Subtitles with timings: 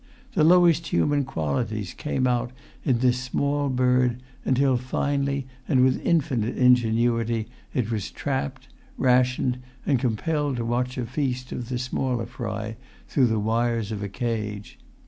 [0.33, 2.51] The lowest human qualities came out
[2.83, 8.67] in this small bird until finally, and with infinite ingenuity, it was trapped,
[8.97, 12.77] rationed, and compelled to watch a feast of the smaller fry
[13.07, 14.79] through the wires of a cage.